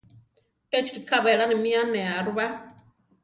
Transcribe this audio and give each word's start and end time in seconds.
Échi 0.77 0.93
ríka 0.95 1.17
belána 1.25 1.55
mi 1.63 1.71
anéa 1.81 2.23
ru 2.25 2.31
ba. 2.37 2.45